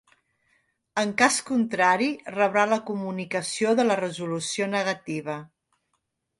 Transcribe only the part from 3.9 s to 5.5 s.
la Resolució negativa.